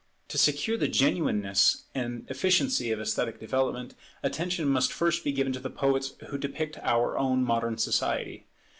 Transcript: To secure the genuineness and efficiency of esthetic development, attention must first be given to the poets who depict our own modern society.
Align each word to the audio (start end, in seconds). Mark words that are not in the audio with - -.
To 0.29 0.37
secure 0.39 0.79
the 0.79 0.87
genuineness 0.87 1.83
and 1.93 2.25
efficiency 2.27 2.89
of 2.91 2.99
esthetic 2.99 3.39
development, 3.39 3.93
attention 4.23 4.67
must 4.67 4.91
first 4.91 5.23
be 5.23 5.31
given 5.31 5.53
to 5.53 5.59
the 5.59 5.69
poets 5.69 6.13
who 6.29 6.39
depict 6.39 6.79
our 6.79 7.19
own 7.19 7.43
modern 7.43 7.77
society. 7.77 8.47